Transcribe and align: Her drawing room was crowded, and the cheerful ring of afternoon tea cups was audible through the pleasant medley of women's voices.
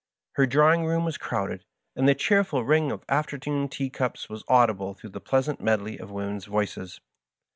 Her 0.31 0.47
drawing 0.47 0.87
room 0.87 1.05
was 1.05 1.19
crowded, 1.19 1.63
and 1.95 2.09
the 2.09 2.15
cheerful 2.15 2.63
ring 2.63 2.91
of 2.91 3.05
afternoon 3.07 3.69
tea 3.69 3.91
cups 3.91 4.29
was 4.29 4.43
audible 4.47 4.95
through 4.95 5.11
the 5.11 5.21
pleasant 5.21 5.61
medley 5.61 5.99
of 5.99 6.09
women's 6.09 6.45
voices. 6.45 6.99